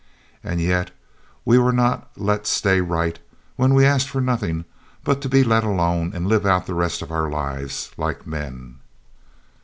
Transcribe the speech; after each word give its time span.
And 0.43 0.59
yet 0.59 0.89
we 1.45 1.59
were 1.59 1.71
not 1.71 2.09
let 2.17 2.47
stay 2.47 2.81
right 2.81 3.19
when 3.55 3.75
we 3.75 3.85
asked 3.85 4.09
for 4.09 4.19
nothing 4.19 4.65
but 5.03 5.21
to 5.21 5.29
be 5.29 5.43
let 5.43 5.63
alone 5.63 6.11
and 6.15 6.25
live 6.25 6.43
out 6.43 6.65
the 6.65 6.73
rest 6.73 7.03
of 7.03 7.11
our 7.11 7.29
lives 7.29 7.91
like 7.97 8.25
men. 8.25 8.79